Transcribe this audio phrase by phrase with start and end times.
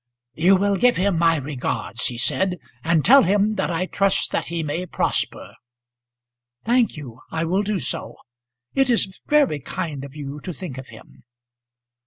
[0.33, 4.47] "You will give him my regards," he said, "and tell him that I trust that
[4.47, 5.53] he may prosper."
[6.63, 7.19] "Thank you.
[7.29, 8.15] I will do so.
[8.73, 11.23] It is very kind of you to think of him."